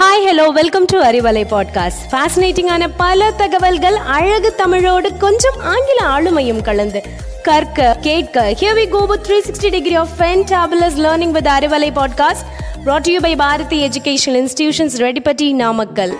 Hi 0.00 0.24
hello 0.26 0.44
welcome 0.50 0.86
to 0.86 0.98
Arivalai 1.00 1.42
podcast 1.50 2.02
ஃபேசினேட்டிங்கான 2.10 2.84
பல 2.96 3.26
தகவல்கள் 3.32 3.96
அழகு 4.10 4.50
தமிழோடு 4.54 5.08
கொஞ்சம் 5.18 5.58
ஆங்கில 5.70 5.98
ஆளுமையும் 6.10 6.62
கலந்து 6.62 7.00
கற்க 7.44 7.88
கேட்க 8.00 8.44
here 8.52 8.76
we 8.76 8.86
go 8.86 9.02
with 9.04 9.28
360 9.30 9.72
degree 9.76 9.96
of 9.96 10.12
fantabulous 10.18 10.98
learning 10.98 11.34
with 11.38 11.50
Arivalai 11.56 11.90
podcast 11.98 12.46
brought 12.84 13.04
to 13.06 13.12
you 13.12 13.20
by 13.20 13.32
Bharathi 13.36 13.80
educational 13.88 14.40
institutions 14.42 14.96
Reddipatti 15.02 15.48
Namakkal 15.54 16.14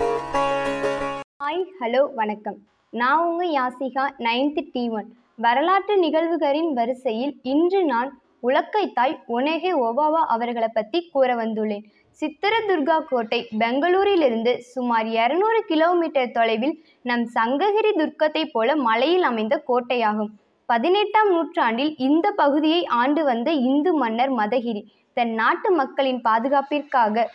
hi 1.39 1.63
hello 1.81 2.03
வணக்கம் 2.15 2.59
நான் 2.93 3.23
உங்கள் 3.25 3.53
யாசிகா 3.57 4.05
நைன்த்து 4.21 4.63
டி 4.73 4.85
ஒன் 4.95 5.09
வரலாற்று 5.39 5.97
நிகழ்வுகளின் 5.97 6.73
வரிசையில் 6.73 7.33
இன்று 7.47 7.81
நான் 7.85 8.11
உலக்கை 8.43 8.85
தாய் 8.93 9.17
ஒனேகே 9.29 9.71
ஒபாவா 9.81 10.21
அவர்களை 10.33 10.69
பற்றி 10.73 10.99
கூற 11.13 11.31
வந்துள்ளேன் 11.35 11.83
சித்திரதுர்கா 12.19 12.95
கோட்டை 13.09 13.39
பெங்களூரிலிருந்து 13.59 14.51
சுமார் 14.73 15.07
இரநூறு 15.19 15.59
கிலோமீட்டர் 15.69 16.31
தொலைவில் 16.31 16.75
நம் 17.01 17.23
சங்ககிரி 17.35 17.91
துர்க்கத்தைப் 17.91 18.51
போல 18.51 18.75
மலையில் 18.87 19.23
அமைந்த 19.23 19.55
கோட்டையாகும். 19.69 20.31
பதினெட்டாம் 20.69 21.29
நூற்றாண்டில் 21.29 21.93
இந்த 22.07 22.27
பகுதியை 22.31 22.81
ஆண்டு 23.01 23.21
வந்த 23.23 23.51
இந்து 23.69 23.93
மன்னர் 23.93 24.33
மதகிரி 24.33 24.81
தன் 25.17 25.33
நாட்டு 25.33 25.69
மக்களின் 25.71 26.21
பாதுகாப்பிற்காக 26.21 27.25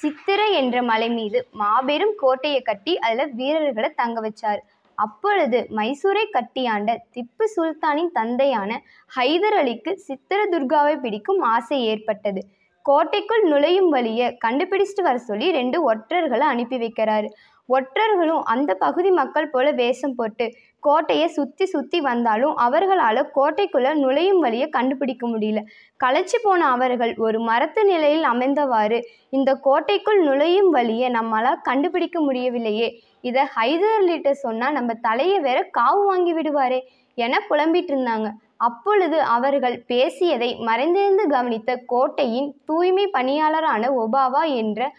சித்திர 0.00 0.40
என்ற 0.60 0.76
மலை 0.82 1.08
மீது 1.08 1.38
மாபெரும் 1.60 2.14
கோட்டையை 2.16 2.62
கட்டி 2.62 2.94
அதில் 2.98 3.34
வீரர்களை 3.34 3.90
தங்க 4.00 4.20
வச்சார். 4.20 4.60
அப்பொழுது 4.98 5.58
மைசூரை 5.76 6.24
கட்டியாண்ட 6.32 6.90
திப்பு 7.14 7.44
சுல்தானின் 7.54 8.10
தந்தையான 8.12 8.70
ஹைதர் 9.16 9.56
அலிக்கு 9.60 9.92
சித்திரதுர்காவை 10.08 10.96
பிடிக்கும் 10.96 11.40
ஆசை 11.54 11.78
ஏற்பட்டது. 11.84 12.42
கோட்டைக்குள் 12.82 13.42
நுழையும் 13.42 13.88
வழியை 13.88 14.26
கண்டுபிடிச்சிட்டு 14.44 15.02
வர 15.02 15.18
சொல்லி 15.18 15.48
ரெண்டு 15.52 15.78
ஒற்றர்களை 15.90 16.46
அனுப்பி 16.52 16.76
வைக்கிறாரு. 16.76 17.28
ஒற்றர்களும் 17.74 18.42
அந்த 18.52 18.70
பகுதி 18.74 19.10
மக்கள் 19.10 19.50
போல 19.50 19.66
வேஷம் 19.72 20.14
போட்டு 20.14 20.46
கோட்டையை 20.82 21.26
சுற்றி 21.28 21.64
சுற்றி 21.64 21.98
வந்தாலும் 22.00 22.54
அவர்களால் 22.56 23.20
கோட்டைக்குள்ளே 23.34 23.90
நுழையும் 23.94 24.40
வழியை 24.44 24.66
கண்டுபிடிக்க 24.68 25.24
முடியல. 25.28 25.60
களைச்சி 26.00 26.38
போன 26.42 26.60
அவர்கள் 26.74 27.12
ஒரு 27.18 27.38
மரத்து 27.40 27.82
நிலையில் 27.84 28.26
அமைந்தவாறு 28.32 28.98
இந்த 29.30 29.50
கோட்டைக்குள் 29.66 30.20
நுழையும் 30.22 30.70
வழியை 30.70 31.10
நம்மளால் 31.10 31.62
கண்டுபிடிக்க 31.62 32.20
முடியவில்லையே. 32.20 32.88
இதை 33.20 33.44
ஹைதர் 33.56 33.96
அலிட்ட 33.98 34.30
சொன்னால் 34.44 34.76
நம்ம 34.78 34.94
தலையை 35.06 35.38
வேற 35.40 35.58
காவு 35.78 36.02
வாங்கி 36.06 36.34
விடுவாரே 36.34 36.80
என 37.18 37.38
புலம்பிட்டு 37.50 37.92
இருந்தாங்க. 37.94 38.28
அப்பொழுது 38.66 39.18
அவர்கள் 39.34 39.76
பேசியதை 39.86 40.48
மறைந்திருந்து 40.60 41.24
கவனித்த 41.28 41.70
கோட்டையின் 41.86 42.50
தூய்மை 42.64 43.06
பணியாளரான 43.16 43.88
ஒபாவா 44.02 44.42
என்ற 44.62 44.90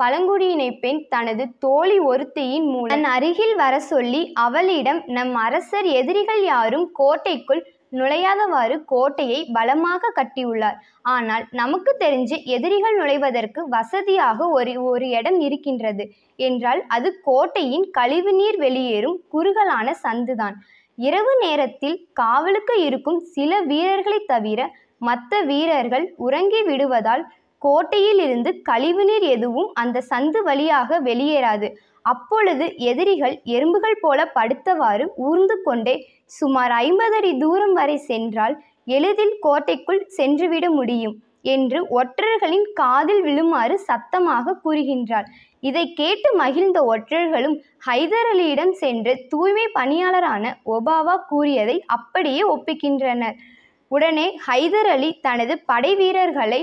பழங்குடியினை 0.00 0.68
பெண் 0.82 1.00
தனது 1.08 1.44
தோழி 1.58 1.96
ஒருத்தியின் 2.10 2.68
மூலம் 2.72 2.92
தன் 2.92 3.08
அருகில் 3.14 3.54
வர 3.54 3.74
சொல்லி 3.90 4.22
அவளிடம் 4.44 5.00
நம் 5.08 5.34
அரசர் 5.44 5.88
எதிரிகள் 6.00 6.42
யாரும் 6.44 6.86
கோட்டைக்குள் 6.92 7.62
நுழையாதவாறு 7.92 8.76
கோட்டையை 8.84 9.38
பலமாக 9.52 10.10
கட்டியுள்ளார். 10.18 10.76
ஆனால் 11.12 11.44
நமக்கு 11.52 11.92
தெரிஞ்சு 12.00 12.36
எதிரிகள் 12.56 12.96
நுழைவதற்கு 12.98 13.60
வசதியாக 13.68 14.48
ஒரு 14.48 14.74
ஒரு 14.90 15.06
இடம் 15.18 15.38
இருக்கின்றது. 15.40 16.04
என்றால் 16.38 16.82
அது 16.88 17.10
கோட்டையின் 17.22 17.86
கழிவுநீர் 17.98 18.58
வெளியேறும் 18.58 19.18
குறுகலான 19.28 19.94
சந்துதான். 20.04 20.56
இரவு 20.98 21.34
நேரத்தில் 21.42 21.98
காவலுக்கு 22.12 22.74
இருக்கும் 22.88 23.20
சில 23.36 23.60
வீரர்களை 23.70 24.20
தவிர 24.26 24.60
மற்ற 25.00 25.34
வீரர்கள் 25.42 26.06
உறங்கி 26.18 26.60
விடுவதால் 26.62 27.22
கோட்டையில் 27.64 28.20
இருந்து 28.26 28.50
கழிவுநீர் 28.68 29.26
எதுவும் 29.36 29.70
அந்த 29.82 30.02
சந்து 30.10 30.40
வழியாக 30.48 31.00
வெளியேறாது. 31.08 31.68
அப்பொழுது 32.02 32.66
எதிரிகள் 32.90 33.34
எறும்புகள் 33.54 33.98
போல 34.00 34.20
படுத்தவாறு 34.36 35.06
ஊர்ந்து 35.28 35.56
கொண்டே 35.62 35.94
சுமார் 36.38 36.72
ஐம்பது 36.84 37.16
அடி 37.18 37.32
தூரம் 37.38 37.74
வரை 37.78 37.96
சென்றால் 38.10 38.54
எளிதில் 38.96 39.34
கோட்டைக்குள் 39.40 40.00
சென்றுவிட 40.18 40.66
முடியும் 40.70 41.14
என்று 41.54 41.78
ஒற்றர்களின் 41.98 42.66
காதில் 42.80 43.22
விழுமாறு 43.26 43.76
சத்தமாக 43.88 44.56
கூறுகின்றார். 44.64 45.28
இதை 45.60 45.84
கேட்டு 45.92 46.28
மகிழ்ந்த 46.36 46.78
ஒற்றர்களும் 46.92 47.56
ஹைதர் 47.86 48.28
அலியிடம் 48.32 48.74
சென்று 48.82 49.12
தூய்மை 49.28 49.66
பணியாளரான 49.78 50.52
ஒபாவா 50.74 51.16
கூறியதை 51.28 51.76
அப்படியே 51.96 52.42
ஒப்புக்கின்றனர். 52.54 53.38
உடனே 53.90 54.26
ஹைதர் 54.46 54.90
அலி 54.94 55.10
தனது 55.26 55.54
படை 55.70 55.92
வீரர்களை 56.00 56.60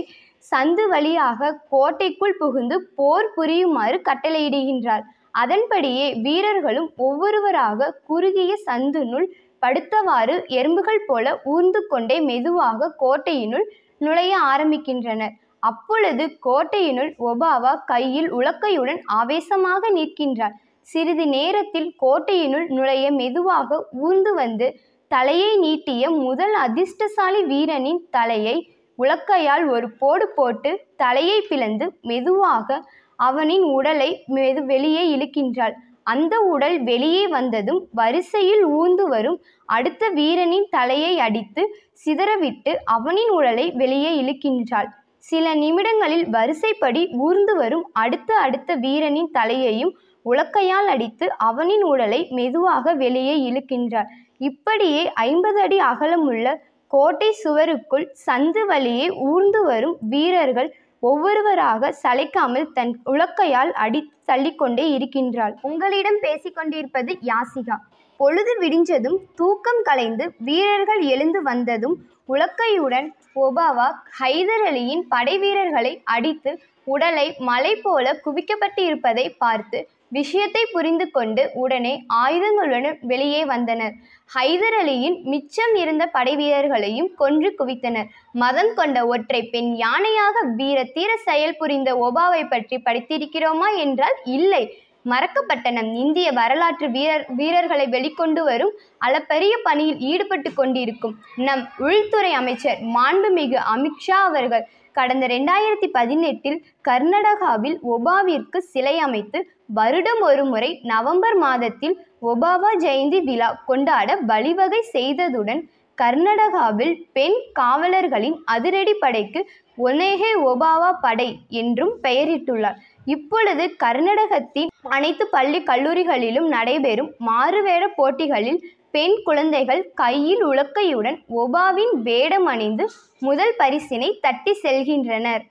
சந்து 0.51 0.83
வழியாக 0.87 1.49
கோட்டைக்குள் 1.69 2.37
புகுந்து 2.37 2.75
போர் 2.95 3.29
புரியுமாறு 3.35 3.97
கட்டளையிடுகின்றார் 4.09 5.05
அதன்படியே 5.31 6.05
வீரர்களும் 6.21 6.87
ஒவ்வொருவராக 6.97 7.89
குறுகிய 8.07 8.51
சந்துனுள் 8.67 9.27
படுத்தவாறு 9.63 10.35
எறும்புகள் 10.49 11.03
போல 11.07 11.25
ஊர்ந்து 11.45 11.81
கொண்டே 11.87 12.17
மெதுவாக 12.19 12.89
கோட்டையினுள் 12.99 13.67
நுழைய 13.97 14.33
ஆரம்பிக்கின்றனர். 14.47 15.35
அப்பொழுது 15.59 16.23
கோட்டையினுள் 16.45 17.11
ஒபாவா 17.19 17.73
கையில் 17.85 18.29
உலக்கையுடன் 18.31 18.99
ஆவேசமாக 19.19 19.89
நிற்கின்றார் 19.91 20.55
சிறிது 20.87 21.25
நேரத்தில் 21.27 21.89
கோட்டையினுள் 22.01 22.67
நுழைய 22.67 23.05
மெதுவாக 23.11 23.79
ஊர்ந்து 23.99 24.31
வந்து 24.33 24.67
தலையை 25.11 25.51
நீட்டிய 25.57 26.03
முதல் 26.19 26.55
அதிர்ஷ்டசாலி 26.55 27.41
வீரனின் 27.43 28.01
தலையை 28.09 28.55
உலக்கையால் 28.97 29.65
ஒரு 29.69 29.87
போடு 29.91 30.25
போட்டு 30.29 30.71
தலையை 30.95 31.39
பிளந்து 31.49 31.85
மெதுவாக 32.01 32.79
அவனின் 33.19 33.65
உடலை 33.77 34.09
மெது 34.35 34.61
வெளியே 34.65 35.03
இழுக்கின்றாள். 35.15 35.75
அந்த 36.03 36.35
உடல் 36.53 36.77
வெளியே 36.83 37.27
வந்ததும் 37.27 37.79
வரிசையில் 37.91 38.63
ஊர்ந்து 38.77 39.05
வரும். 39.07 39.39
அடுத்த 39.69 40.09
வீரனின் 40.09 40.67
தலையை 40.69 41.19
அடித்து 41.19 41.63
சிதறவிட்டு 42.05 42.73
அவனின் 42.95 43.29
உடலை 43.29 43.65
வெளியே 43.71 44.11
இழுக்கின்றாள். 44.21 44.89
சில 45.17 45.53
நிமிடங்களில் 45.53 46.25
வரிசைப்படி 46.29 47.01
ஊர்ந்து 47.17 47.55
வரும் 47.55 47.85
அடுத்த 47.93 48.29
அடுத்த 48.35 48.75
வீரனின் 48.75 49.31
தலையையும் 49.31 49.93
உலக்கையால் 50.25 50.89
அடித்து 50.93 51.25
அவனின் 51.37 51.83
உடலை 51.83 52.27
மெதுவாக 52.29 52.93
வெளியே 52.93 53.35
இழுக்கின்றார் 53.49 54.09
இப்படியே 54.37 55.03
ஐம்பது 55.11 55.59
அடி 55.61 55.77
அகலமுள்ள 55.81 56.47
கோட்டை 56.91 57.29
சுவருக்குள் 57.43 58.05
சந்து 58.25 58.61
வழியே 58.65 59.07
ஊர்ந்து 59.25 59.61
வரும் 59.63 59.97
வீரர்கள் 60.09 60.69
ஒவ்வொருவராக 61.03 61.91
சளைக்காமல் 62.03 62.71
தன் 62.73 62.93
உலக்கையால் 63.05 63.71
அடி 63.75 64.01
தள்ளிக்கொண்டே 64.25 64.85
இருக்கின்றாள். 64.93 65.53
உங்களிடம் 65.61 66.19
பேசிக்கொண்டிருப்பது 66.21 67.11
யாசிகா. 67.21 67.77
பொழுது 68.19 68.53
விடிஞ்சதும் 68.59 69.17
தூக்கம் 69.35 69.81
கலைந்து 69.83 70.25
வீரர்கள் 70.39 71.01
எழுந்து 71.07 71.41
வந்ததும் 71.41 71.95
உலக்கையுடன் 72.27 73.07
ஒபாவா 73.35 73.87
ஹைதர் 74.19 74.65
அலியின் 74.65 75.03
படை 75.07 75.35
வீரர்களை 75.37 75.93
அடித்து 76.05 76.51
உடலை 76.87 77.27
மலை 77.39 77.73
போல 77.75 78.15
குவிக்கப்பட்டு 78.25 78.81
இருப்பதை 78.85 79.25
பார்த்து 79.37 79.79
விஷயத்தை 80.11 80.63
புரிந்து 80.73 81.05
கொண்டு 81.11 81.43
உடனே 81.63 81.93
ஆயுதங்களுடன் 82.23 82.97
வெளியே 83.11 83.41
வந்தனர். 83.45 83.93
ஹைதர் 84.29 84.77
அலியின் 84.81 85.17
மிச்சம் 85.31 85.75
இருந்த 85.75 86.03
படை 86.15 86.33
வீரர்களையும் 86.35 87.11
கொன்று 87.21 87.49
குவித்தனர். 87.59 88.09
மதம் 88.43 88.73
கொண்ட 88.73 88.97
ஒற்றை 89.05 89.41
பெண் 89.53 89.71
யானையாக 89.83 90.45
வீர 90.59 90.79
தீர 90.95 91.11
செயல் 91.27 91.59
புரிந்த 91.61 91.91
ஒபாவை 92.07 92.43
பற்றி 92.47 92.79
படித்திருக்கிறோமா 92.87 93.69
என்றால் 93.85 94.17
இல்லை. 94.37 94.63
மறக்கப்பட்ட 95.05 95.67
நம் 95.71 95.91
இந்திய 95.95 96.27
வரலாற்று 96.37 96.87
வீரர் 96.95 97.23
வீரர்களை 97.35 97.85
வெளிக்கொண்டு 97.93 98.41
வரும் 98.47 98.73
அளப்பரிய 99.07 99.53
பணியில் 99.67 100.01
ஈடுபட்டு 100.09 100.49
கொண்டிருக்கும் 100.53 101.13
நம் 101.47 101.63
உள்துறை 101.87 102.31
அமைச்சர் 102.39 102.79
மாண்புமிகு 102.95 103.59
அமித்ஷா 103.73 104.17
அவர்கள் 104.29 104.65
கடந்த 104.97 105.25
ரெண்டாயிரத்தி 105.27 105.87
பதினெட்டில் 105.97 106.59
கர்நாடகாவில் 106.89 107.77
ஒபாவிற்கு 107.93 108.59
சிலை 108.71 108.95
அமைத்து 108.99 109.39
வருடம் 109.79 110.21
ஒரு 110.29 110.43
முறை 110.51 110.69
நவம்பர் 110.91 111.37
மாதத்தில் 111.37 111.95
ஒபாவா 112.31 112.71
ஜெயந்தி 112.83 113.19
விழா 113.21 113.49
கொண்டாட 113.69 114.09
வழிவகை 114.29 114.81
செய்ததுடன் 114.95 115.61
கர்நாடகாவில் 115.97 116.95
பெண் 117.15 117.37
காவலர்களின் 117.59 118.37
அதிரடி 118.45 118.93
படைக்கு 118.99 119.41
ஒனேகே 119.77 120.31
ஒபாவா 120.49 120.91
படை 121.05 121.29
என்றும் 121.61 121.93
பெயரிட்டுள்ளார். 122.03 122.77
இப்பொழுது 123.07 123.75
கர்நாடகத்தின் 123.83 124.71
அனைத்து 124.89 125.27
பள்ளி 125.27 125.59
கல்லூரிகளிலும் 125.63 126.47
நடைபெறும் 126.47 127.11
மாறுவேட 127.27 127.87
போட்டிகளில் 127.95 128.59
பெண் 128.91 129.15
குழந்தைகள் 129.23 129.91
கையில் 129.95 130.43
உலக்கையுடன் 130.45 131.17
ஒபாவின் 131.35 131.93
வேடம் 132.01 132.45
அணிந்து 132.45 132.85
முதல் 133.19 133.53
பரிசினை 133.59 134.09
தட்டி 134.19 134.59
செல்கின்றனர். 134.63 135.43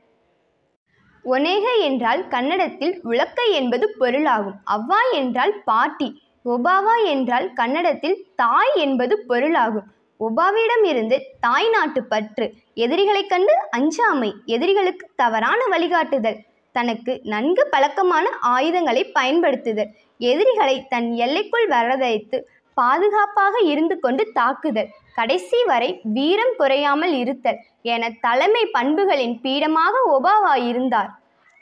ஒனேக 1.25 1.65
என்றால் 1.81 2.29
கன்னடத்தில் 2.29 3.01
உலக்கை 3.05 3.51
என்பது 3.51 3.95
பொருளாகும். 3.99 4.59
அவ்வா 4.71 5.01
என்றால் 5.13 5.55
பாட்டி. 5.65 6.09
ஒபாவா 6.45 6.97
என்றால் 7.05 7.53
கன்னடத்தில் 7.53 8.19
தாய் 8.37 8.75
என்பது 8.75 9.25
பொருளாகும். 9.27 9.89
ஒபாவிடம் 10.21 10.85
இருந்து 10.85 11.17
தாய் 11.41 11.69
நாட்டு 11.69 12.05
பற்று. 12.05 12.47
எதிரிகளைக் 12.77 13.29
கண்டு 13.29 13.55
அஞ்சாமை. 13.77 14.31
எதிரிகளுக்கு 14.47 15.07
தவறான 15.17 15.61
வழிகாட்டுதல். 15.67 16.39
தனக்கு 16.79 17.13
நன்கு 17.33 17.63
பழக்கமான 17.75 18.27
ஆயுதங்களை 18.55 19.03
பயன்படுத்துதல் 19.19 19.91
எதிரிகளை 20.31 20.77
தன் 20.93 21.09
எல்லைக்குள் 21.25 21.67
வரவழைத்து 21.75 22.39
பாதுகாப்பாக 22.77 23.55
இருந்து 23.73 23.97
கொண்டு 24.05 24.25
தாக்குதல். 24.39 24.91
கடைசி 25.19 25.59
வரை 25.71 25.91
வீரம் 26.17 26.55
குறையாமல் 26.59 27.15
இருத்தல் 27.23 27.61
என 27.95 28.11
தலைமை 28.27 28.65
பண்புகளின் 28.77 29.37
பீடமாக 29.45 29.95
ஒபாவா 30.15 30.55
இருந்தார். 30.71 31.11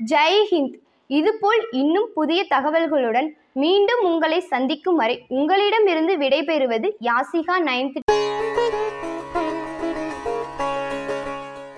ஜெய் 0.00 0.42
ஹிந்த் 0.50 0.76
இதுபோல் 1.10 1.62
இன்னும் 1.80 2.08
புதிய 2.18 2.40
தகவல்களுடன் 2.54 3.28
மீண்டும் 3.62 4.02
உங்களை 4.10 4.40
சந்திக்கும் 4.52 4.98
வரை 5.02 5.16
உங்களிடமிருந்து 5.38 6.16
விடைபெறுவது 6.22 6.90
யாசிகா 7.08 7.58
நைன்த். 7.68 8.00